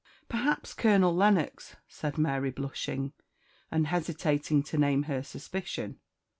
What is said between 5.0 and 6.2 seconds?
her suspicion.